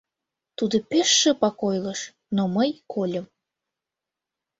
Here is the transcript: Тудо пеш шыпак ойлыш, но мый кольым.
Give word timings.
Тудо 0.57 0.77
пеш 0.89 1.09
шыпак 1.19 1.57
ойлыш, 1.69 2.01
но 2.35 2.43
мый 2.55 2.69
кольым. 2.93 3.25